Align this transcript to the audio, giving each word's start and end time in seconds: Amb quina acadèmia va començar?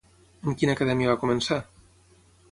Amb 0.45 0.55
quina 0.61 0.75
acadèmia 0.77 1.09
va 1.11 1.17
començar? 1.25 1.59